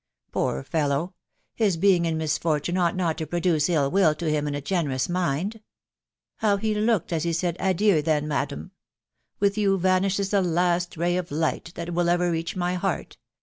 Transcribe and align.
•....Poor 0.33 0.63
fellow! 0.63 1.13
His 1.53 1.77
being 1.77 2.05
in 2.05 2.17
misfortune 2.17 2.75
ought 2.75 2.95
not 2.95 3.19
to 3.19 3.27
produce 3.27 3.69
ill 3.69 3.91
will: 3.91 4.15
in 4.19 4.55
a 4.55 4.59
generous 4.59 5.07
mind!•... 5.07 5.53
How 6.37 6.57
he 6.57 6.73
looked 6.73 7.13
as 7.13 7.23
he 7.23 7.31
said 7.31 7.57
then, 7.59 8.27
madam!.... 8.27 8.71
With 9.39 9.59
you 9.59 9.77
vanishes 9.77 10.31
the 10.31 10.41
last 10.41 10.97
ray 10.97 11.17
of 11.17 11.29
fight 11.29 11.71
that 11.75 11.93
will 11.93 12.09
ever 12.09 12.31
reach 12.31 12.55
my 12.55 12.73
heart 12.73 13.17